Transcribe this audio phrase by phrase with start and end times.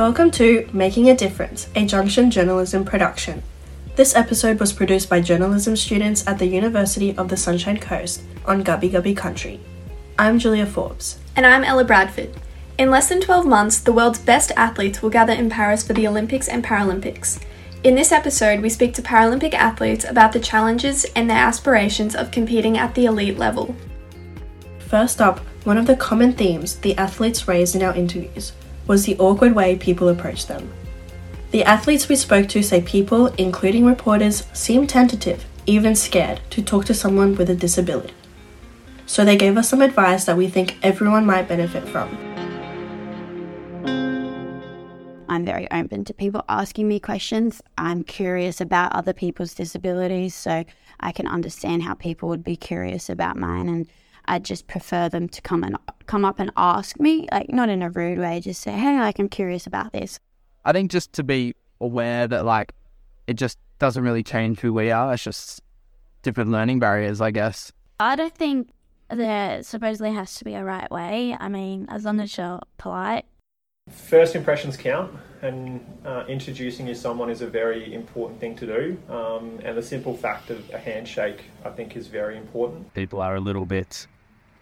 [0.00, 3.42] Welcome to Making a Difference, a Junction Journalism production.
[3.96, 8.64] This episode was produced by journalism students at the University of the Sunshine Coast on
[8.64, 9.60] Gubbi Gubbi Country.
[10.18, 11.18] I'm Julia Forbes.
[11.36, 12.30] And I'm Ella Bradford.
[12.78, 16.08] In less than 12 months, the world's best athletes will gather in Paris for the
[16.08, 17.38] Olympics and Paralympics.
[17.84, 22.30] In this episode, we speak to Paralympic athletes about the challenges and their aspirations of
[22.30, 23.76] competing at the elite level.
[24.78, 28.52] First up, one of the common themes the athletes raised in our interviews
[28.90, 30.68] was the awkward way people approach them.
[31.52, 36.86] The athletes we spoke to say people, including reporters, seem tentative, even scared, to talk
[36.86, 38.12] to someone with a disability.
[39.06, 42.08] So they gave us some advice that we think everyone might benefit from.
[45.28, 47.62] I'm very open to people asking me questions.
[47.78, 50.64] I'm curious about other people's disabilities, so
[50.98, 53.86] I can understand how people would be curious about mine and
[54.30, 57.82] I just prefer them to come and come up and ask me, like not in
[57.82, 60.20] a rude way, just say, "Hey, like I'm curious about this."
[60.64, 62.72] I think just to be aware that like
[63.26, 65.12] it just doesn't really change who we are.
[65.14, 65.62] It's just
[66.22, 67.72] different learning barriers, I guess.
[67.98, 68.70] I don't think
[69.08, 71.36] there supposedly has to be a right way.
[71.40, 73.24] I mean, as long as you're polite.
[73.90, 75.10] First impressions count,
[75.42, 79.12] and uh, introducing you to someone is a very important thing to do.
[79.12, 82.94] Um, and the simple fact of a handshake, I think, is very important.
[82.94, 84.06] People are a little bit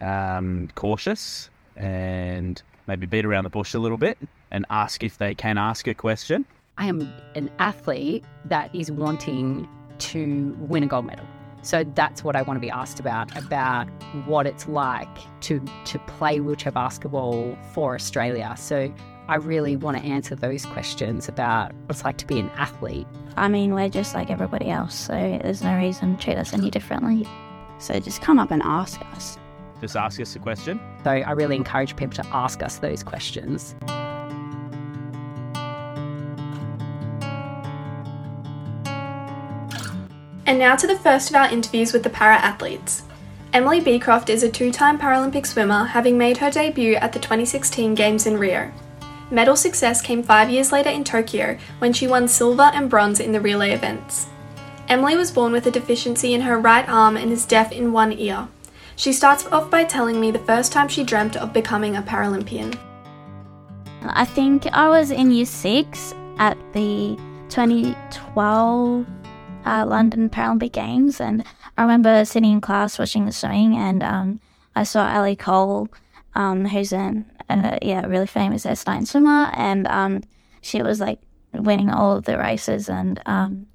[0.01, 4.19] um, cautious and maybe beat around the bush a little bit
[4.51, 6.45] and ask if they can ask a question.
[6.79, 9.69] I am an athlete that is wanting
[9.99, 11.27] to win a gold medal.
[11.63, 13.89] So that's what I want to be asked about about
[14.27, 15.09] what it's like
[15.41, 18.55] to to play wheelchair basketball for Australia.
[18.57, 18.93] So
[19.29, 23.07] I really want to answer those questions about what it's like to be an athlete.
[23.37, 25.13] I mean, we're just like everybody else, so
[25.43, 27.29] there's no reason to treat us any differently.
[27.79, 29.37] So just come up and ask us
[29.81, 30.81] just ask us a question.
[31.05, 33.75] So I really encourage people to ask us those questions.
[40.47, 43.03] And now to the first of our interviews with the para athletes.
[43.53, 47.95] Emily Beecroft is a two time Paralympic swimmer, having made her debut at the 2016
[47.95, 48.73] Games in Rio.
[49.31, 53.33] Medal success came five years later in Tokyo when she won silver and bronze in
[53.33, 54.27] the relay events.
[54.89, 58.13] Emily was born with a deficiency in her right arm and is deaf in one
[58.13, 58.49] ear.
[58.99, 62.77] She starts off by telling me the first time she dreamt of becoming a Paralympian.
[64.03, 67.17] I think I was in year six at the
[67.49, 69.07] 2012
[69.65, 71.45] uh, London Paralympic Games, and
[71.77, 74.41] I remember sitting in class watching the swimming, and um,
[74.75, 75.87] I saw Ellie Cole,
[76.35, 80.23] um, who's an uh, yeah really famous S9 swimmer, and um,
[80.61, 81.21] she was like
[81.53, 83.69] winning all of the races, and um,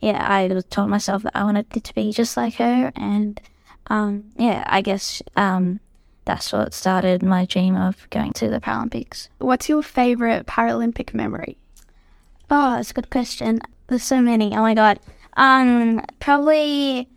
[0.00, 3.38] yeah, I told myself that I wanted to be just like her, and
[3.88, 5.80] um, yeah, I guess um,
[6.24, 9.28] that's what started my dream of going to the Paralympics.
[9.38, 11.58] What's your favourite Paralympic memory?
[12.50, 13.60] Oh, that's a good question.
[13.88, 14.54] There's so many.
[14.54, 15.00] Oh my god.
[15.36, 17.08] Um, probably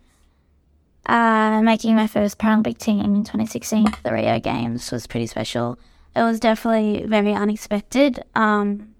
[1.06, 5.78] uh, making my first Paralympic team in 2016 the Rio Games was pretty special.
[6.14, 8.24] It was definitely very unexpected.
[8.34, 8.94] Um,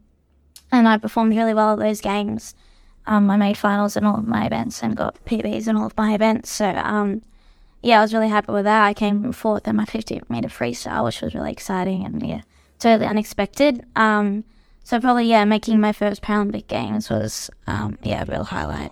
[0.71, 2.55] and I performed really well at those games.
[3.07, 5.97] Um, I made finals in all of my events and got PBs in all of
[5.97, 6.51] my events.
[6.51, 7.23] So um,
[7.87, 8.85] yeah, I was really happy with that.
[8.85, 12.41] I came fourth in my 50 meter freestyle, which was really exciting and yeah,
[12.81, 13.87] totally unexpected.
[13.95, 14.43] Um,
[14.83, 18.91] so probably yeah, making my first Paralympic games was um, yeah, a real highlight.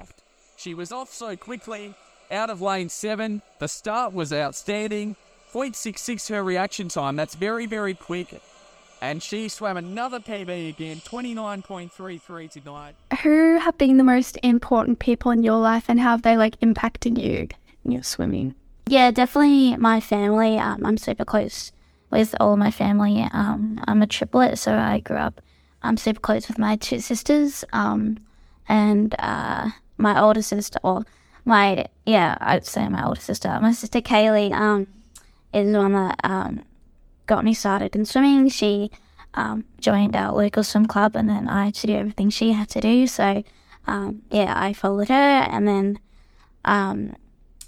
[0.57, 1.95] She was off so quickly,
[2.31, 3.43] out of lane seven.
[3.59, 5.17] The start was outstanding.
[5.53, 7.17] 0.66 her reaction time.
[7.17, 8.41] That's very very quick.
[9.01, 12.95] And she swam another PB again, 29.33 tonight.
[13.23, 16.57] Who have been the most important people in your life and how have they like
[16.61, 17.49] impacted you
[17.85, 18.55] in your swimming?
[18.87, 20.59] Yeah, definitely my family.
[20.59, 21.73] Um, I'm super close
[22.11, 23.27] with all of my family.
[23.33, 25.41] Um, I'm a triplet, so I grew up.
[25.83, 28.19] I'm super close with my two sisters, um,
[28.69, 31.05] and uh, my older sister, or
[31.45, 33.59] my yeah, I'd say my older sister.
[33.61, 34.87] My sister Kaylee um,
[35.53, 36.63] is the one that um,
[37.27, 38.49] got me started in swimming.
[38.49, 38.91] She
[39.35, 42.69] um, joined our local swim club, and then I had to do everything she had
[42.71, 43.07] to do.
[43.07, 43.43] So
[43.87, 45.99] um, yeah, I followed her, and then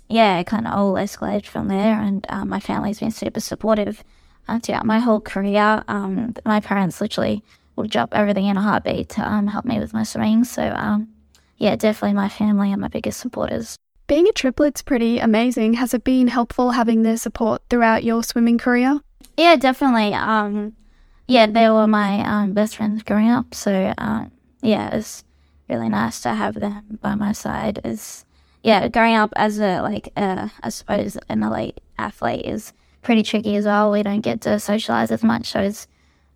[0.08, 2.00] yeah, it kind of all escalated from there.
[2.00, 4.04] And um, my family's been super supportive
[4.48, 5.82] uh, throughout my whole career.
[5.88, 7.42] Um, my parents literally
[7.76, 10.44] would drop everything in a heartbeat to um, help me with my swimming.
[10.44, 11.08] So, um,
[11.58, 13.76] yeah, definitely my family are my biggest supporters.
[14.06, 15.74] Being a triplet's pretty amazing.
[15.74, 19.00] Has it been helpful having their support throughout your swimming career?
[19.36, 20.14] Yeah, definitely.
[20.14, 20.76] Um,
[21.26, 23.52] yeah, they were my um, best friends growing up.
[23.54, 24.26] So, uh,
[24.62, 25.24] yeah, it's
[25.68, 27.80] really nice to have them by my side.
[27.84, 28.24] It's
[28.62, 32.72] yeah, growing up as a like uh, I suppose an elite athlete is
[33.02, 33.90] pretty tricky as well.
[33.90, 35.86] We don't get to socialize as much, so it's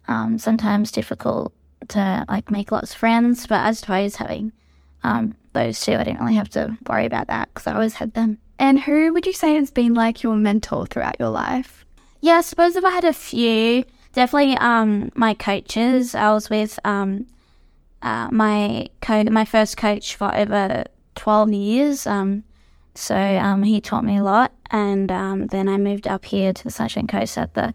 [0.08, 1.52] um, sometimes difficult
[1.88, 3.46] to like make lots of friends.
[3.46, 4.52] But as suppose having
[5.02, 8.14] um, those two, I didn't really have to worry about that because I always had
[8.14, 8.38] them.
[8.58, 11.84] And who would you say has been like your mentor throughout your life?
[12.20, 16.14] Yeah, I suppose if I had a few, definitely um, my coaches.
[16.14, 17.26] I was with um,
[18.02, 20.84] uh, my co- my first coach for over
[21.14, 22.06] 12 years.
[22.06, 22.44] Um,
[22.94, 24.52] so um, he taught me a lot.
[24.70, 27.74] And um, then I moved up here to the Sunshine Coast at the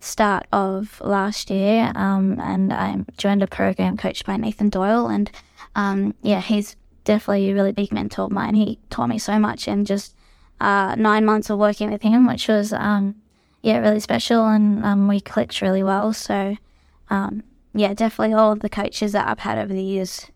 [0.00, 1.92] start of last year.
[1.94, 5.08] Um, and I joined a program coached by Nathan Doyle.
[5.08, 5.30] And
[5.74, 8.54] um, yeah, he's definitely a really big mentor of mine.
[8.54, 10.14] He taught me so much in just
[10.60, 13.16] uh, nine months of working with him, which was, um,
[13.62, 14.46] yeah, really special.
[14.46, 16.12] And we clicked really well.
[16.12, 16.56] So,
[17.10, 20.26] yeah, definitely all of the coaches that I've had over the years,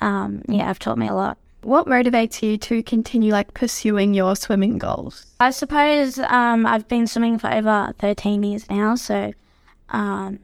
[0.00, 1.38] yeah, have taught me a lot.
[1.62, 5.26] What motivates you to continue like pursuing your swimming goals?
[5.38, 9.32] I suppose um, I've been swimming for over 13 years now, so
[9.90, 10.40] um,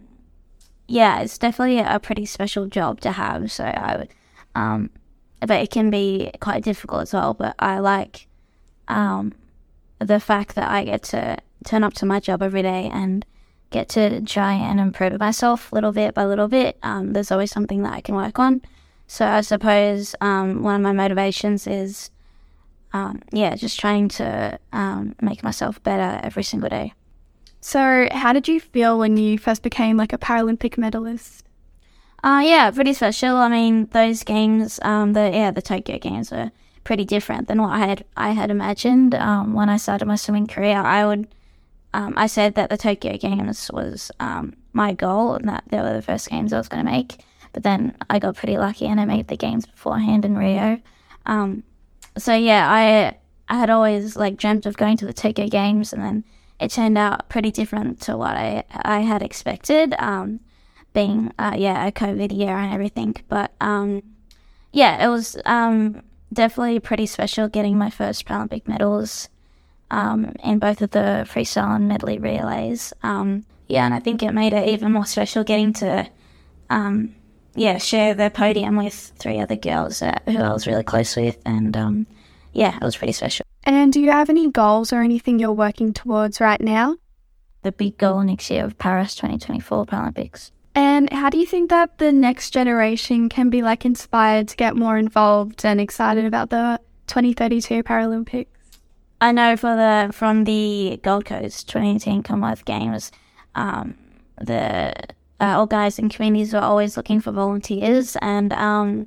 [0.86, 3.50] yeah, it's definitely a pretty special job to have.
[3.50, 4.08] So I would,
[4.54, 4.90] um,
[5.40, 7.34] but it can be quite difficult as well.
[7.34, 8.28] But I like
[8.86, 9.34] um,
[9.98, 13.26] the fact that I get to turn up to my job every day and
[13.70, 16.78] get to try and improve myself little bit by little bit.
[16.84, 18.62] Um, there's always something that I can work on.
[19.10, 22.10] So I suppose um, one of my motivations is,
[22.92, 26.92] um, yeah, just trying to um, make myself better every single day.
[27.60, 31.44] So, how did you feel when you first became like a Paralympic medalist?
[32.22, 33.36] Uh, yeah, pretty special.
[33.36, 36.50] I mean, those games, um, the yeah, the Tokyo games were
[36.84, 39.14] pretty different than what I had I had imagined.
[39.14, 41.28] Um, when I started my swimming career, I would,
[41.94, 45.94] um, I said that the Tokyo games was um, my goal and that they were
[45.94, 47.24] the first games I was going to make.
[47.58, 50.80] But then I got pretty lucky and I made the games beforehand in Rio.
[51.26, 51.64] Um,
[52.16, 53.16] so yeah, I
[53.52, 56.22] I had always like dreamt of going to the Tokyo Games, and then
[56.60, 59.92] it turned out pretty different to what I I had expected.
[59.98, 60.38] Um,
[60.92, 64.04] being uh, yeah a COVID year and everything, but um,
[64.72, 69.30] yeah, it was um, definitely pretty special getting my first Paralympic medals
[69.90, 72.92] um, in both of the freestyle and medley relays.
[73.02, 76.08] Um, yeah, and I think it made it even more special getting to
[77.54, 81.38] yeah, share the podium with three other girls uh, who I was really close with,
[81.44, 82.06] and um,
[82.52, 83.44] yeah, it was pretty special.
[83.64, 86.96] And do you have any goals or anything you're working towards right now?
[87.62, 90.52] The big goal next year of Paris 2024 Paralympics.
[90.74, 94.76] And how do you think that the next generation can be like inspired to get
[94.76, 98.46] more involved and excited about the 2032 Paralympics?
[99.20, 103.10] I know for the from the Gold Coast 2018 Commonwealth Games,
[103.56, 103.98] um,
[104.40, 104.94] the
[105.40, 109.06] uh, organising communities are always looking for volunteers, and um,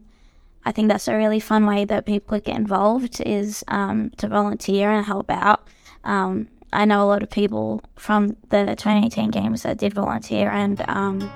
[0.65, 4.91] I think that's a really fun way that people get involved is um, to volunteer
[4.91, 5.67] and help out.
[6.03, 10.81] Um, I know a lot of people from the 2018 games that did volunteer, and
[10.87, 11.31] um,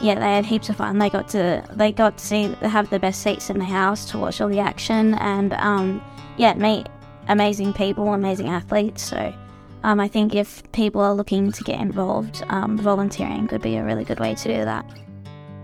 [0.00, 0.98] yeah, they had heaps of fun.
[0.98, 4.18] They got to they got to see have the best seats in the house to
[4.18, 6.02] watch all the action, and um,
[6.38, 6.86] yeah, meet
[7.28, 9.02] amazing people, amazing athletes.
[9.02, 9.34] So
[9.84, 13.84] um, I think if people are looking to get involved, um, volunteering could be a
[13.84, 14.84] really good way to do that.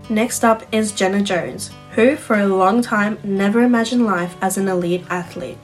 [0.09, 4.67] Next up is Jenna Jones, who for a long time never imagined life as an
[4.67, 5.57] elite athlete.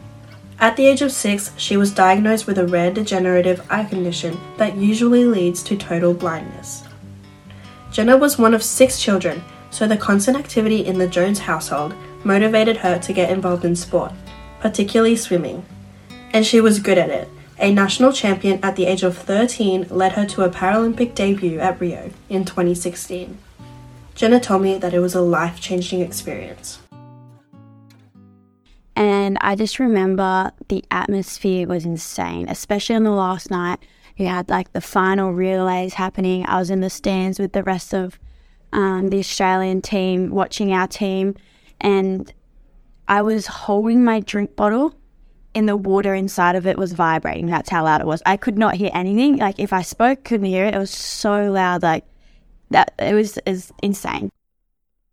[0.60, 4.76] At the age of six, she was diagnosed with a rare degenerative eye condition that
[4.76, 6.84] usually leads to total blindness.
[7.92, 11.94] Jenna was one of six children, so the constant activity in the Jones household
[12.24, 14.14] motivated her to get involved in sport,
[14.62, 15.64] particularly swimming.
[16.32, 20.14] And she was good at it, a national champion at the age of 13 led
[20.14, 23.38] her to a Paralympic debut at Rio in 2016.
[24.16, 26.80] Jenna told me that it was a life changing experience.
[28.96, 33.80] And I just remember the atmosphere was insane, especially on the last night.
[34.16, 36.46] You had like the final relays happening.
[36.48, 38.18] I was in the stands with the rest of
[38.74, 41.36] um, the Australian team, watching our team,
[41.80, 42.34] and
[43.08, 44.96] I was holding my drink bottle
[45.58, 47.48] and the water inside of it was vibrating.
[47.48, 48.22] That's how loud it was.
[48.28, 49.38] I could not hear anything.
[49.38, 50.76] Like if I spoke, couldn't hear it.
[50.76, 51.82] It was so loud.
[51.82, 52.06] Like
[52.70, 54.30] that, it was is insane.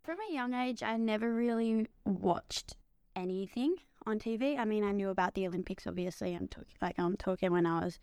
[0.03, 2.75] From a young age, I never really watched
[3.15, 4.59] anything on TV.
[4.59, 5.87] I mean, I knew about the Olympics.
[5.87, 7.97] Obviously, I'm talking like I'm talking when I was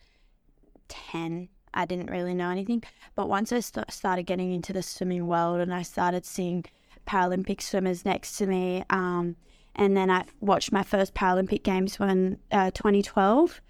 [0.89, 1.49] ten.
[1.73, 2.83] I didn't really know anything.
[3.15, 6.65] But once I st- started getting into the swimming world and I started seeing
[7.07, 9.37] Paralympic swimmers next to me, um,
[9.75, 13.61] and then I watched my first Paralympic Games when uh, 2012.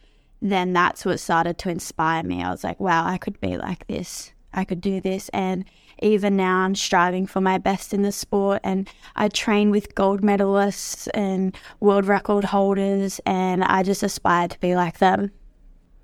[0.40, 2.42] Then that's what started to inspire me.
[2.42, 4.32] I was like, wow, I could be like this.
[4.52, 5.28] I could do this.
[5.30, 5.64] And
[6.00, 8.60] even now, I'm striving for my best in the sport.
[8.64, 14.58] And I train with gold medalists and world record holders, and I just aspire to
[14.58, 15.30] be like them.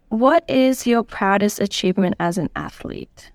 [0.08, 3.32] What is your proudest achievement as an athlete?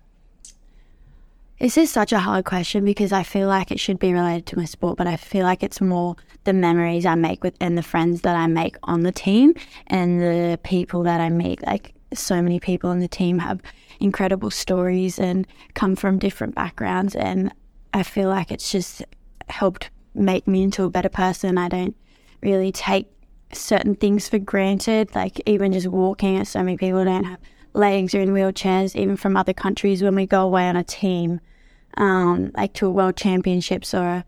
[1.60, 4.58] This is such a hard question because I feel like it should be related to
[4.58, 7.82] my sport, but I feel like it's more the memories I make with and the
[7.82, 9.54] friends that I make on the team
[9.86, 11.64] and the people that I meet.
[11.64, 13.60] Like so many people on the team have
[14.00, 17.52] incredible stories and come from different backgrounds and
[17.92, 19.04] I feel like it's just
[19.48, 21.56] helped make me into a better person.
[21.56, 21.96] I don't
[22.42, 23.06] really take
[23.52, 26.44] certain things for granted, like even just walking.
[26.44, 27.38] So many people don't have
[27.74, 30.02] legs or in wheelchairs, even from other countries.
[30.02, 31.40] When we go away on a team,
[31.96, 34.24] um, like to a World Championships or a,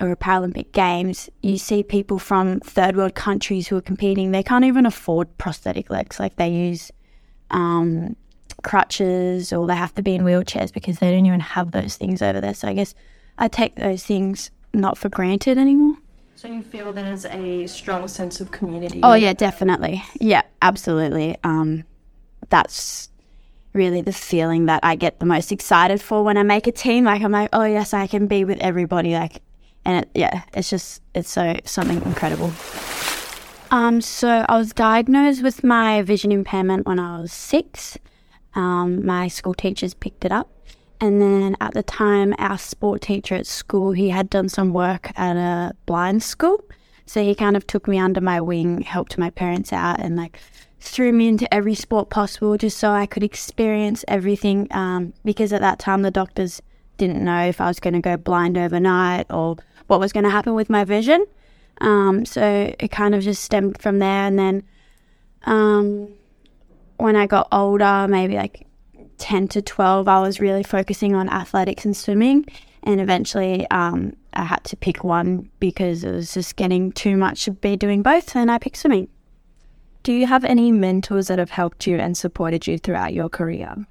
[0.00, 4.30] or a Paralympic Games, you see people from third world countries who are competing.
[4.30, 6.18] They can't even afford prosthetic legs.
[6.18, 6.90] Like they use
[7.50, 8.16] um,
[8.62, 12.22] crutches or they have to be in wheelchairs because they don't even have those things
[12.22, 12.54] over there.
[12.54, 12.94] So I guess
[13.38, 15.96] I take those things not for granted anymore.
[16.36, 19.00] So you feel there's a strong sense of community?
[19.02, 20.04] Oh yeah, definitely.
[20.20, 21.36] Yeah, absolutely.
[21.42, 21.82] Um,
[22.48, 23.08] that's
[23.72, 27.04] really the feeling that I get the most excited for when I make a team.
[27.04, 29.12] Like I'm like, oh yes, I can be with everybody.
[29.12, 29.42] Like,
[29.84, 32.52] and it, yeah, it's just it's so something incredible.
[33.70, 37.98] Um, so I was diagnosed with my vision impairment when I was six.
[38.54, 40.50] Um, my school teachers picked it up,
[41.00, 45.10] and then at the time, our sport teacher at school he had done some work
[45.16, 46.64] at a blind school,
[47.04, 50.38] so he kind of took me under my wing, helped my parents out, and like
[50.80, 54.68] threw me into every sport possible just so I could experience everything.
[54.70, 56.62] Um, because at that time, the doctors
[56.96, 59.56] didn't know if I was going to go blind overnight or
[59.86, 61.24] what was going to happen with my vision.
[61.80, 64.26] Um, so it kind of just stemmed from there.
[64.26, 64.62] And then
[65.44, 66.08] um,
[66.96, 68.66] when I got older, maybe like
[69.18, 72.46] 10 to 12, I was really focusing on athletics and swimming.
[72.82, 77.44] And eventually um, I had to pick one because it was just getting too much
[77.44, 78.36] to be doing both.
[78.36, 79.08] And I picked swimming.
[80.02, 83.86] Do you have any mentors that have helped you and supported you throughout your career?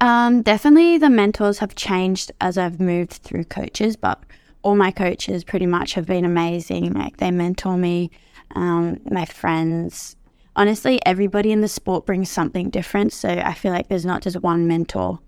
[0.00, 4.22] Um, definitely the mentors have changed as I've moved through coaches, but
[4.62, 6.92] all my coaches pretty much have been amazing.
[6.94, 8.10] Like they mentor me,
[8.54, 10.16] um, my friends.
[10.56, 13.12] Honestly, everybody in the sport brings something different.
[13.12, 15.18] So I feel like there's not just one mentor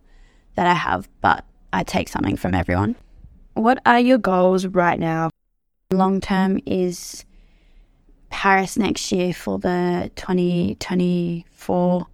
[0.54, 2.96] that I have, but I take something from everyone.
[3.54, 5.30] What are your goals right now?
[5.90, 7.24] Long term is
[8.32, 12.06] Paris next year for the 2024,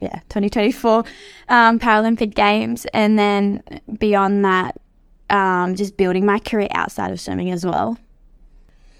[0.00, 1.04] yeah, 2024
[1.48, 2.86] um, Paralympic Games.
[2.92, 3.62] And then
[3.98, 4.80] beyond that,
[5.30, 7.98] um, just building my career outside of swimming as well.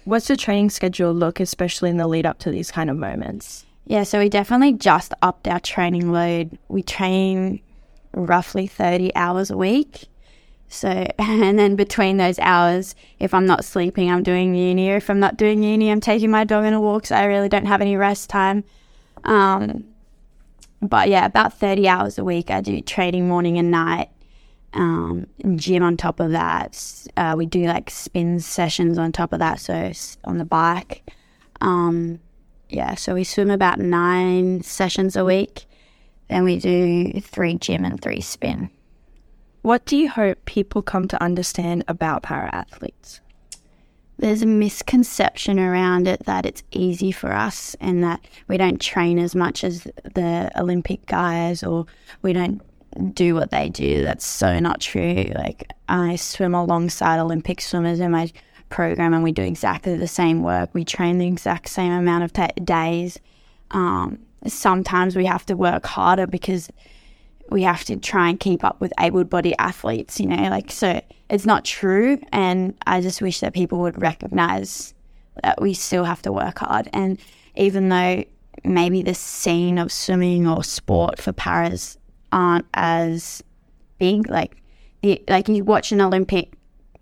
[0.05, 3.65] What's the training schedule look, especially in the lead up to these kind of moments?
[3.85, 6.57] Yeah, so we definitely just upped our training load.
[6.69, 7.59] We train
[8.13, 10.05] roughly 30 hours a week.
[10.67, 14.89] So, and then between those hours, if I'm not sleeping, I'm doing uni.
[14.89, 17.07] If I'm not doing uni, I'm taking my dog on a walk.
[17.07, 18.63] So I really don't have any rest time.
[19.23, 19.85] Um,
[20.81, 24.09] but yeah, about 30 hours a week, I do training morning and night.
[24.73, 27.07] Um, gym on top of that.
[27.15, 29.59] Uh, we do like spin sessions on top of that.
[29.59, 29.91] So
[30.25, 31.09] on the bike.
[31.61, 32.19] Um,
[32.69, 35.65] yeah, so we swim about nine sessions a week.
[36.29, 38.69] Then we do three gym and three spin.
[39.67, 43.19] What do you hope people come to understand about para athletes?
[44.17, 49.19] There's a misconception around it that it's easy for us and that we don't train
[49.19, 51.85] as much as the Olympic guys or
[52.21, 52.61] we don't
[53.13, 54.05] do what they do.
[54.05, 55.25] That's so not true.
[55.35, 58.31] Like, I swim alongside Olympic swimmers in my
[58.69, 60.69] program and we do exactly the same work.
[60.71, 63.19] We train the exact same amount of t- days.
[63.71, 66.69] Um, sometimes we have to work harder because
[67.49, 71.01] we have to try and keep up with able bodied athletes, you know, like, so
[71.29, 72.19] it's not true.
[72.31, 74.93] And I just wish that people would recognize
[75.43, 76.89] that we still have to work hard.
[76.93, 77.19] And
[77.55, 78.23] even though
[78.63, 81.97] maybe the scene of swimming or sport for paras
[82.31, 83.43] aren't as
[83.99, 84.57] big, like,
[85.01, 86.53] the, like you watch an Olympic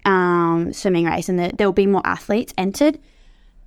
[0.05, 2.99] um, swimming race and the, there'll be more athletes entered,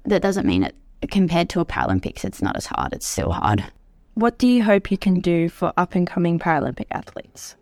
[0.05, 0.75] that doesn't mean it
[1.11, 2.93] compared to a Paralympics, it's not as hard.
[2.93, 3.65] It's still hard.
[4.19, 7.55] What do you hope you can do for up and coming Paralympic athletes?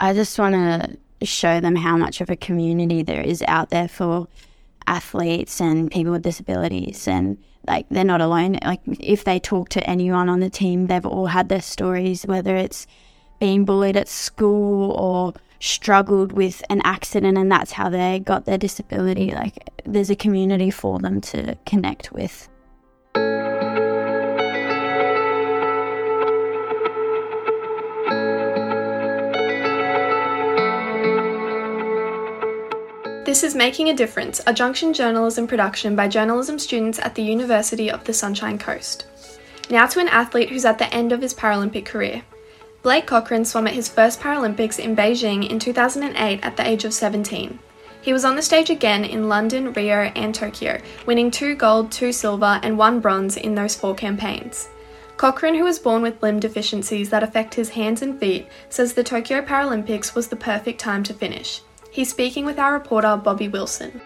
[0.00, 3.88] I just want to show them how much of a community there is out there
[3.88, 4.26] for
[4.86, 7.36] athletes and people with disabilities and
[7.66, 8.58] like they're not alone.
[8.64, 12.56] Like if they talk to anyone on the team they've all had their stories whether
[12.56, 12.86] it's
[13.38, 18.56] being bullied at school or struggled with an accident and that's how they got their
[18.56, 19.30] disability.
[19.30, 22.48] Like there's a community for them to connect with
[33.36, 37.90] This is Making a Difference, a Junction journalism production by journalism students at the University
[37.90, 39.04] of the Sunshine Coast.
[39.68, 42.22] Now to an athlete who's at the end of his Paralympic career.
[42.82, 46.94] Blake Cochrane swam at his first Paralympics in Beijing in 2008 at the age of
[46.94, 47.58] 17.
[48.00, 52.12] He was on the stage again in London, Rio, and Tokyo, winning two gold, two
[52.12, 54.70] silver, and one bronze in those four campaigns.
[55.18, 59.04] Cochrane, who was born with limb deficiencies that affect his hands and feet, says the
[59.04, 61.60] Tokyo Paralympics was the perfect time to finish.
[61.96, 64.02] He's speaking with our reporter Bobby Wilson.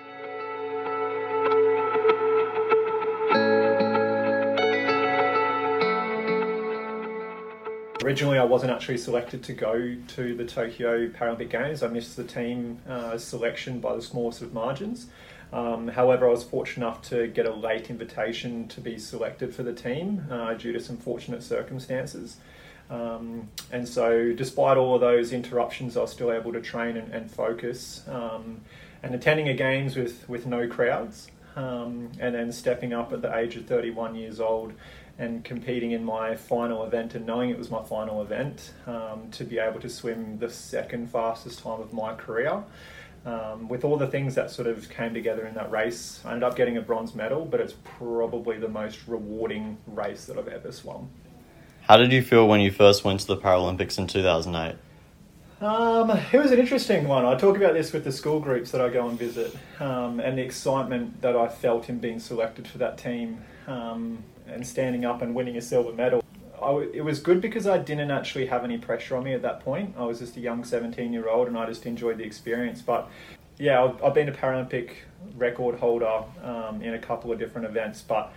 [8.04, 11.82] Originally, I wasn't actually selected to go to the Tokyo Paralympic Games.
[11.82, 15.09] I missed the team uh, selection by the smallest of margins.
[15.52, 19.64] Um, however, I was fortunate enough to get a late invitation to be selected for
[19.64, 22.37] the team uh, due to some fortunate circumstances.
[22.90, 27.12] Um, and so, despite all of those interruptions, I was still able to train and,
[27.14, 28.02] and focus.
[28.09, 28.62] Um,
[29.02, 33.35] and attending a games with, with no crowds, um, and then stepping up at the
[33.37, 34.73] age of 31 years old
[35.18, 39.44] and competing in my final event and knowing it was my final event um, to
[39.44, 42.62] be able to swim the second fastest time of my career.
[43.26, 46.44] Um, with all the things that sort of came together in that race, I ended
[46.44, 50.73] up getting a bronze medal, but it's probably the most rewarding race that I've ever
[50.73, 51.11] swum.
[51.90, 54.76] How did you feel when you first went to the Paralympics in 2008?
[55.61, 57.25] Um, it was an interesting one.
[57.25, 60.38] I talk about this with the school groups that I go and visit, um, and
[60.38, 65.20] the excitement that I felt in being selected for that team um, and standing up
[65.20, 66.23] and winning a silver medal.
[66.94, 69.97] It was good because I didn't actually have any pressure on me at that point.
[69.99, 72.82] I was just a young 17 year old and I just enjoyed the experience.
[72.82, 73.11] But
[73.59, 74.92] yeah, I've, I've been a Paralympic
[75.37, 78.32] record holder um, in a couple of different events, but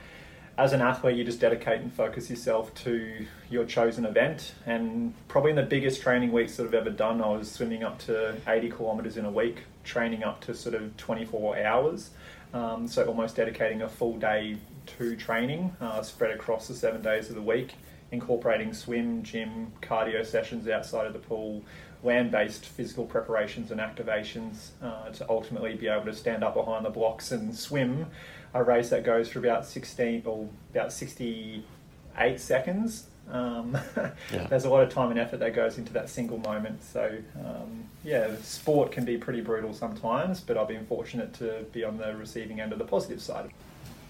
[0.58, 4.54] as an athlete, you just dedicate and focus yourself to your chosen event.
[4.66, 7.98] And probably in the biggest training weeks that I've ever done, I was swimming up
[8.00, 12.12] to 80 kilometres in a week, training up to sort of 24 hours.
[12.54, 14.58] Um, so almost dedicating a full day
[14.98, 17.74] to training, uh, spread across the seven days of the week,
[18.12, 21.64] incorporating swim, gym, cardio sessions outside of the pool,
[22.04, 26.86] land based physical preparations and activations uh, to ultimately be able to stand up behind
[26.86, 28.06] the blocks and swim
[28.54, 33.08] a race that goes for about 16 or about 68 seconds.
[33.30, 33.78] Um,
[34.32, 34.48] yeah.
[34.48, 36.84] There's a lot of time and effort that goes into that single moment.
[36.84, 41.84] So, um, yeah, sport can be pretty brutal sometimes, but I've been fortunate to be
[41.84, 43.50] on the receiving end of the positive side.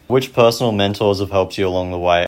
[0.08, 2.27] Which personal mentors have helped you along the way?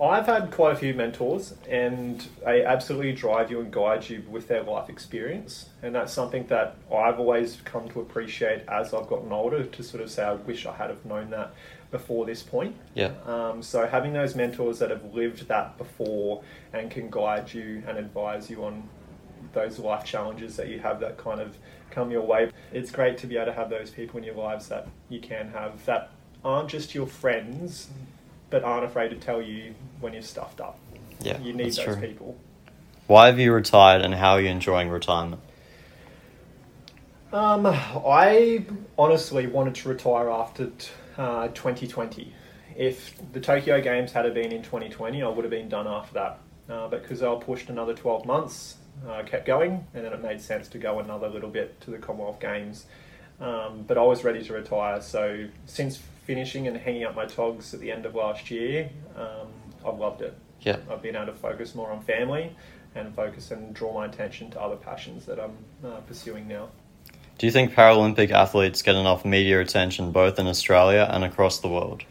[0.00, 4.46] I've had quite a few mentors, and they absolutely drive you and guide you with
[4.46, 5.70] their life experience.
[5.82, 10.02] And that's something that I've always come to appreciate as I've gotten older to sort
[10.02, 11.52] of say, I wish I had have known that
[11.90, 12.76] before this point.
[12.94, 13.12] Yeah.
[13.26, 17.98] Um, so having those mentors that have lived that before and can guide you and
[17.98, 18.88] advise you on
[19.52, 21.56] those life challenges that you have that kind of
[21.90, 22.50] come your way.
[22.72, 25.50] It's great to be able to have those people in your lives that you can
[25.50, 26.10] have that
[26.44, 27.88] aren't just your friends,
[28.50, 30.78] but aren't afraid to tell you when you're stuffed up.
[31.20, 31.96] Yeah, you need those true.
[31.96, 32.36] people.
[33.06, 35.42] Why have you retired, and how are you enjoying retirement?
[37.32, 38.64] Um, I
[38.98, 40.70] honestly wanted to retire after
[41.16, 42.32] uh, 2020.
[42.76, 46.38] If the Tokyo Games had been in 2020, I would have been done after that.
[46.68, 50.22] Uh, but because I pushed another 12 months, I uh, kept going, and then it
[50.22, 52.86] made sense to go another little bit to the Commonwealth Games.
[53.40, 55.00] Um, but I was ready to retire.
[55.00, 59.48] So since finishing and hanging up my togs at the end of last year, um,
[59.84, 60.36] I've loved it.
[60.60, 60.76] Yeah.
[60.90, 62.54] I've been able to focus more on family
[62.94, 66.68] and focus and draw my attention to other passions that I'm uh, pursuing now.
[67.38, 71.68] Do you think Paralympic athletes get enough media attention both in Australia and across the
[71.68, 72.02] world?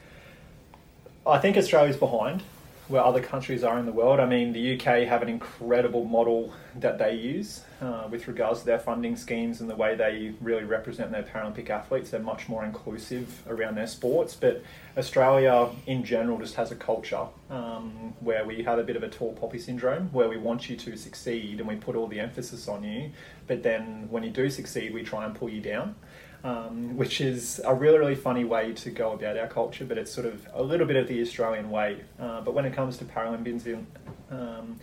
[1.28, 2.42] I think Australia's behind
[2.88, 4.20] where other countries are in the world.
[4.20, 8.66] I mean, the UK have an incredible model that they use uh, with regards to
[8.66, 12.10] their funding schemes and the way they really represent their Paralympic athletes.
[12.10, 14.36] They're much more inclusive around their sports.
[14.36, 14.64] But
[14.98, 19.10] Australia, in general, just has a culture um, where we have a bit of a
[19.10, 22.68] tall poppy syndrome, where we want you to succeed and we put all the emphasis
[22.68, 23.12] on you.
[23.46, 25.96] But then when you do succeed, we try and pull you down
[26.44, 30.12] um, which is a really, really funny way to go about our culture, but it's
[30.12, 32.02] sort of a little bit of the Australian way.
[32.20, 33.86] Uh, but when it comes to Paralympians,
[34.32, 34.80] um,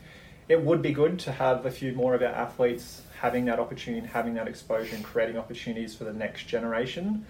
[0.49, 4.07] it would be good to have a few more of our athletes having that opportunity,
[4.07, 7.25] having that exposure, and creating opportunities for the next generation.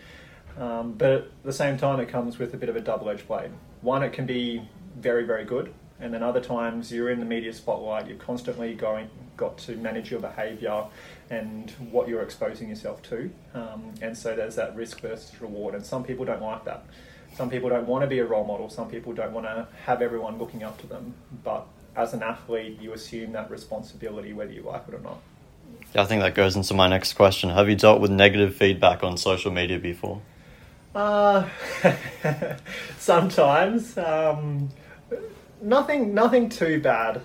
[0.59, 3.29] Um, but at the same time, it comes with a bit of a double edged
[3.29, 3.50] blade.
[3.81, 7.53] One, it can be very, very good, and then other times you're in the media
[7.53, 10.85] spotlight, you're constantly going, got to manage your behaviour
[11.31, 13.31] and what you're exposing yourself to.
[13.55, 15.74] Um, and so there's that risk versus reward.
[15.74, 16.85] And some people don't like that.
[17.35, 18.68] Some people don't want to be a role model.
[18.68, 21.14] Some people don't want to have everyone looking up to them.
[21.42, 25.18] But as an athlete, you assume that responsibility whether you like it or not.
[25.94, 27.50] Yeah, I think that goes into my next question.
[27.50, 30.20] Have you dealt with negative feedback on social media before?
[30.94, 31.48] Uh,
[32.98, 33.96] sometimes.
[33.96, 34.70] Um,
[35.61, 37.22] nothing, nothing too bad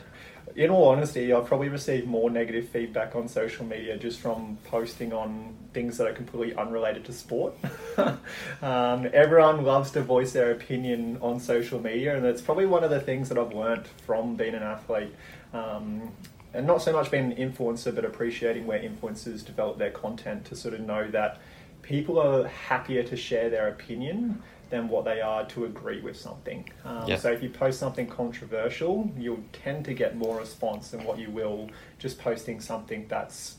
[0.60, 5.14] in all honesty, I've probably received more negative feedback on social media just from posting
[5.14, 7.54] on things that are completely unrelated to sport.
[8.62, 12.90] um, everyone loves to voice their opinion on social media, and that's probably one of
[12.90, 15.16] the things that I've learnt from being an athlete.
[15.54, 16.12] Um,
[16.54, 20.58] and not so much being an influencer, but appreciating where influencers develop their content to
[20.58, 21.40] sort of know that
[21.84, 26.70] people are happier to share their opinion than what they are to agree with something.
[26.86, 27.18] Um, Yeah.
[27.18, 31.30] So if you post something controversial, you'll tend to get more response than what you
[31.30, 33.58] will just posting something that's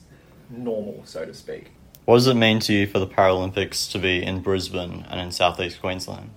[0.49, 1.73] normal, so to speak.
[2.05, 5.31] What does it mean to you for the Paralympics to be in Brisbane and in
[5.31, 6.31] southeast Queensland?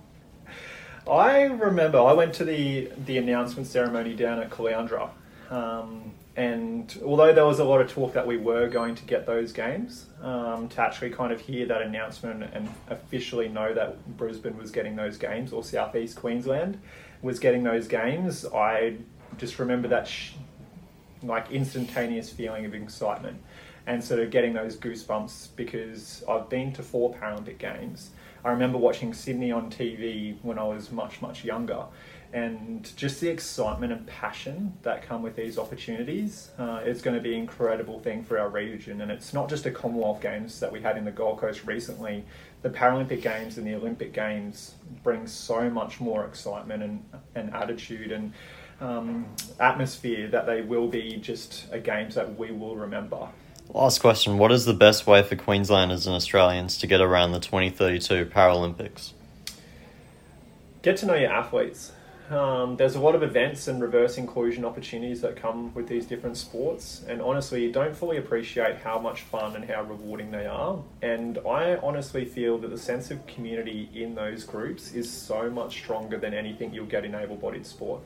[1.10, 5.10] I remember I went to the the announcement ceremony down at Caloundra,
[5.50, 9.24] um, and although there was a lot of talk that we were going to get
[9.24, 14.56] those games, um, to actually kind of hear that announcement and officially know that Brisbane
[14.56, 16.80] was getting those games or Southeast Queensland
[17.22, 18.96] was getting those games, I
[19.38, 20.32] just remember that sh-
[21.22, 23.40] like instantaneous feeling of excitement
[23.86, 28.10] and sort of getting those goosebumps because I've been to four Paralympic Games.
[28.44, 31.84] I remember watching Sydney on TV when I was much, much younger.
[32.34, 37.22] And just the excitement and passion that come with these opportunities, uh, it's going to
[37.22, 39.02] be an incredible thing for our region.
[39.02, 42.24] And it's not just a Commonwealth Games that we had in the Gold Coast recently.
[42.62, 47.04] The Paralympic Games and the Olympic Games bring so much more excitement and,
[47.36, 48.32] and attitude and
[48.80, 49.26] um,
[49.60, 53.28] atmosphere that they will be just a games that we will remember.
[53.68, 57.38] Last question What is the best way for Queenslanders and Australians to get around the
[57.38, 59.12] 2032 Paralympics?
[60.82, 61.92] Get to know your athletes.
[62.30, 66.38] Um, there's a lot of events and reverse inclusion opportunities that come with these different
[66.38, 70.82] sports, and honestly, you don't fully appreciate how much fun and how rewarding they are.
[71.02, 75.74] And I honestly feel that the sense of community in those groups is so much
[75.74, 78.00] stronger than anything you'll get in able bodied sport.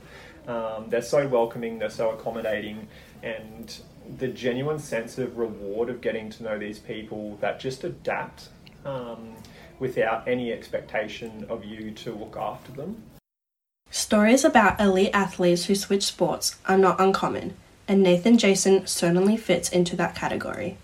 [0.48, 2.88] Um, they're so welcoming, they're so accommodating,
[3.22, 3.78] and
[4.18, 8.48] the genuine sense of reward of getting to know these people that just adapt
[8.84, 9.36] um,
[9.78, 13.00] without any expectation of you to look after them.
[13.90, 17.54] Stories about elite athletes who switch sports are not uncommon,
[17.88, 20.76] and Nathan Jason certainly fits into that category.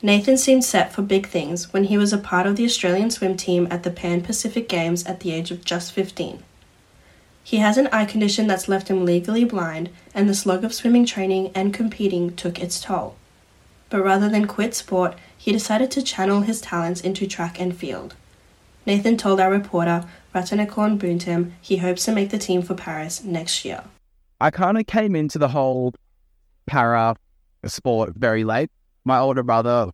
[0.00, 3.36] Nathan seemed set for big things when he was a part of the Australian swim
[3.36, 6.42] team at the Pan Pacific Games at the age of just 15.
[7.42, 11.04] He has an eye condition that's left him legally blind, and the slog of swimming
[11.04, 13.16] training and competing took its toll.
[13.90, 18.14] But rather than quit sport, he decided to channel his talents into track and field.
[18.86, 23.64] Nathan told our reporter, Rattanakorn Boontem, he hopes to make the team for Paris next
[23.64, 23.84] year.
[24.40, 25.94] I kind of came into the whole
[26.66, 27.16] para
[27.64, 28.70] sport very late.
[29.04, 29.90] My older brother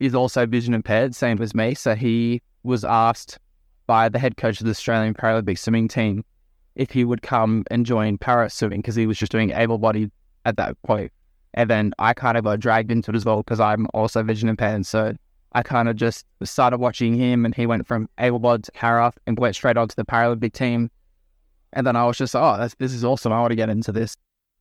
[0.00, 1.74] is also vision impaired, same as me.
[1.74, 3.38] So he was asked
[3.86, 6.24] by the head coach of the Australian Paralympic swimming team
[6.74, 10.10] if he would come and join para swimming because he was just doing able bodied
[10.44, 11.12] at that point.
[11.54, 14.48] And then I kind of got dragged into it as well because I'm also vision
[14.48, 14.86] impaired.
[14.86, 15.14] So
[15.52, 19.12] I kind of just started watching him and he went from able bodied to para
[19.26, 20.90] and went straight onto the Paralympic team.
[21.72, 23.32] And then I was just, oh, that's, this is awesome.
[23.32, 24.16] I want to get into this.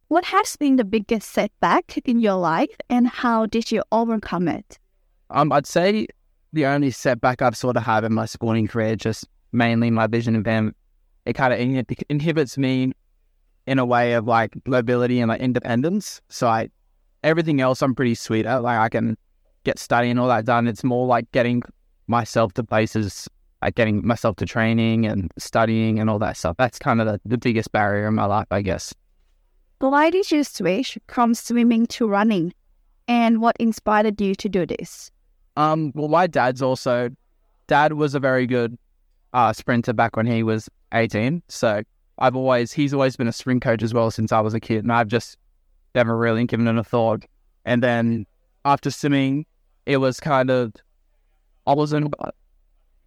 [0.08, 4.80] What has been the biggest setback in your life and how did you overcome it?
[5.30, 6.08] Um, I'd say
[6.54, 10.34] the only setback I've sort of had in my sporting career, just mainly my vision
[10.34, 10.76] impairment,
[11.26, 12.94] it kind of inhib- inhibits me
[13.68, 16.22] in a way of like mobility and like independence.
[16.30, 16.70] So I,
[17.24, 18.64] everything else I'm pretty sweet at.
[18.64, 19.16] Like I can
[19.70, 20.68] get study and all that done.
[20.68, 21.62] It's more like getting
[22.08, 23.30] myself to places,
[23.62, 26.56] like getting myself to training and studying and all that stuff.
[26.58, 28.94] That's kind of the, the biggest barrier in my life, I guess.
[29.80, 32.54] Why did you switch from swimming to running?
[33.08, 35.12] And what inspired you to do this?
[35.56, 37.10] Um, well, my dad's also,
[37.68, 38.78] dad was a very good
[39.34, 41.44] uh, sprinter back when he was 18.
[41.48, 41.84] So
[42.18, 44.84] I've always, he's always been a sprint coach as well since I was a kid.
[44.84, 45.38] And I've just
[45.96, 47.24] never really given it a thought.
[47.66, 48.26] And then
[48.66, 49.46] after swimming,
[49.90, 50.72] it was kind of,
[51.66, 52.14] I wasn't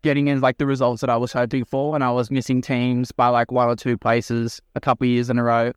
[0.03, 1.95] getting in like the results that I was hoping for.
[1.95, 5.38] And I was missing teams by like one or two places a couple years in
[5.38, 5.71] a row.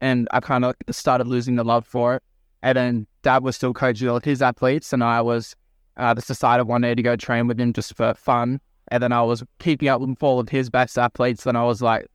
[0.00, 2.22] And I kind of started losing the love for it.
[2.62, 4.94] And then dad was still coaching all his athletes.
[4.94, 5.54] And I was,
[5.98, 8.58] uh, decided one day to go train with him just for fun.
[8.88, 11.44] And then I was keeping up with all of his best athletes.
[11.44, 12.06] Then I was like,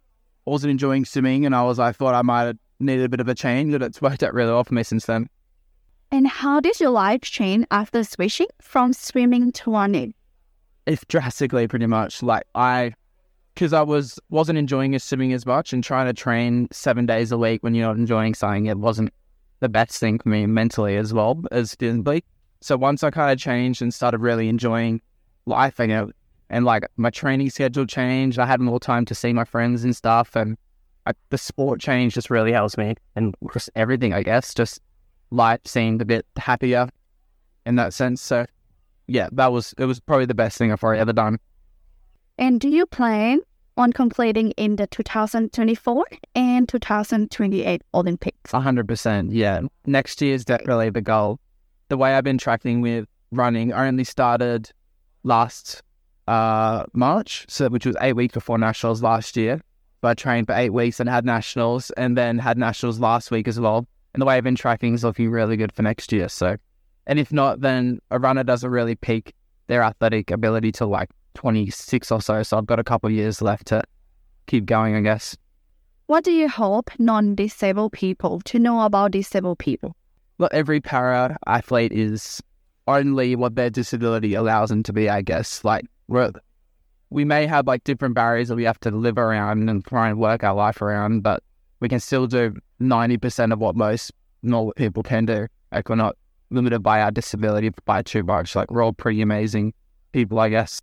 [0.46, 1.46] wasn't enjoying swimming.
[1.46, 3.72] And I was, I thought I might have needed a bit of a change.
[3.76, 5.30] And it's worked out really well for me since then.
[6.13, 10.13] And how did your life change after switching from swimming to running?
[10.86, 12.93] It's drastically pretty much like I,
[13.54, 17.38] because I was, wasn't enjoying swimming as much and trying to train seven days a
[17.38, 19.13] week when you're not enjoying something, it wasn't
[19.62, 22.26] the best thing for me mentally as well as physically.
[22.60, 25.02] So once I kind of changed and started really enjoying
[25.45, 26.12] life, you know,
[26.50, 29.95] and like my training schedule changed, I had more time to see my friends and
[29.95, 30.58] stuff, and
[31.06, 34.54] I, the sport change just really helps me and just everything, I guess.
[34.54, 34.82] Just
[35.32, 36.89] life seemed a bit happier
[37.65, 38.22] in that sense.
[38.22, 38.46] So,
[39.08, 41.39] yeah, that was it was probably the best thing I've already ever done.
[42.38, 43.39] And do you plan
[43.78, 48.52] on completing in the 2024 and 2028 Olympics?
[48.52, 49.62] hundred percent, yeah.
[49.86, 51.39] Next year is definitely the goal.
[51.89, 54.72] The way I've been tracking with running, I only started
[55.24, 55.82] last
[56.28, 59.62] uh, March, so which was eight weeks before nationals last year.
[60.02, 63.48] But I trained for eight weeks and had nationals, and then had nationals last week
[63.48, 63.88] as well.
[64.13, 66.28] And the way I've been tracking is looking really good for next year.
[66.28, 66.58] So,
[67.08, 69.34] and if not, then a runner doesn't really peak
[69.67, 72.43] their athletic ability till like 26 or so.
[72.43, 73.84] So I've got a couple of years left to
[74.47, 75.38] keep going, I guess.
[76.08, 79.95] What do you hope non disabled people to know about disabled people?
[80.38, 82.41] Well, every para athlete is
[82.88, 85.63] only what their disability allows them to be, I guess.
[85.63, 86.32] Like, we're,
[87.12, 90.19] we may have like different barriers that we have to live around and try and
[90.19, 91.43] work our life around, but
[91.82, 94.13] we can still do 90% of what most
[94.44, 95.48] normal people can do.
[95.72, 96.15] Like, we're not
[96.52, 98.56] limited by our disability by too much.
[98.56, 99.74] Like, we're all pretty amazing
[100.13, 100.82] people, I guess.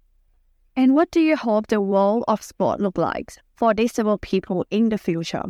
[0.77, 4.91] And what do you hope the world of sport look like for disabled people in
[4.91, 5.45] the future?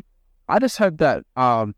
[0.49, 1.75] I just hope that um,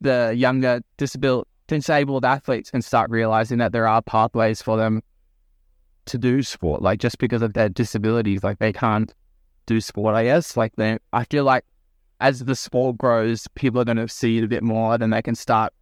[0.00, 5.02] the younger disabled disabled athletes can start realizing that there are pathways for them
[6.04, 6.82] to do sport.
[6.82, 9.12] Like just because of their disabilities, like they can't
[9.66, 10.14] do sport.
[10.14, 11.64] I guess like they, I feel like
[12.22, 14.96] as the sport grows, people are going to see it a bit more.
[14.96, 15.72] Then they can start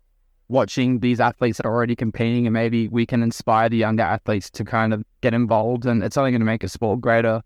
[0.49, 4.51] watching these athletes that are already competing, and maybe we can inspire the younger athletes
[4.51, 5.85] to kind of get involved.
[5.85, 7.43] And it's only going to make a sport greater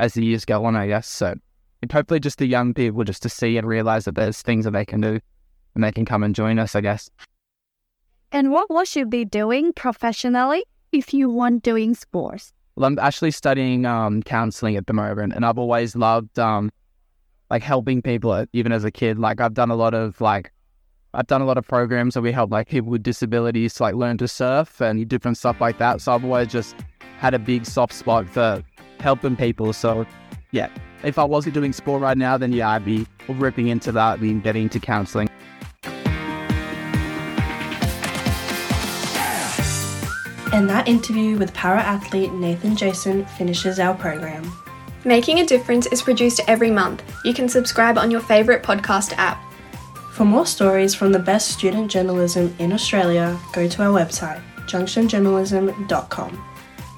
[0.00, 0.74] as the years go on.
[0.74, 1.34] I guess so.
[1.82, 4.72] And hopefully, just the young people just to see and realize that there's things that
[4.72, 5.20] they can do,
[5.74, 6.74] and they can come and join us.
[6.74, 7.10] I guess.
[8.32, 12.52] And what would you be doing professionally if you weren't doing sports?
[12.76, 16.70] Well, I'm actually studying um, counseling at the moment, and I've always loved um,
[17.50, 19.18] like helping people, uh, even as a kid.
[19.18, 20.52] Like I've done a lot of like
[21.14, 23.94] I've done a lot of programs where we help like people with disabilities to like
[23.94, 26.00] learn to surf and different stuff like that.
[26.00, 26.76] So I've always just
[27.18, 28.62] had a big soft spot for
[29.00, 29.72] helping people.
[29.72, 30.06] So
[30.52, 30.68] yeah,
[31.02, 34.42] if I wasn't doing sport right now, then yeah, I'd be ripping into that and
[34.42, 35.28] getting into counseling.
[40.50, 44.50] And that interview with para athlete Nathan Jason finishes our program.
[45.08, 47.02] Making a Difference is produced every month.
[47.24, 49.42] You can subscribe on your favourite podcast app.
[50.12, 56.44] For more stories from the best student journalism in Australia, go to our website, junctionjournalism.com.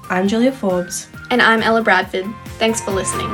[0.09, 1.07] I'm Julia Forbes.
[1.29, 2.25] And I'm Ella Bradford.
[2.59, 3.31] Thanks for listening.